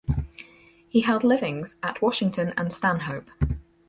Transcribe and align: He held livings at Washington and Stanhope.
He 0.89 1.01
held 1.01 1.23
livings 1.23 1.75
at 1.83 2.01
Washington 2.01 2.55
and 2.57 2.73
Stanhope. 2.73 3.29